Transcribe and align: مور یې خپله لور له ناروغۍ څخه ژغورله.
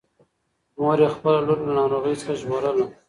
مور 0.81 0.99
یې 1.03 1.09
خپله 1.15 1.39
لور 1.47 1.59
له 1.65 1.71
ناروغۍ 1.79 2.15
څخه 2.19 2.33
ژغورله. 2.41 2.85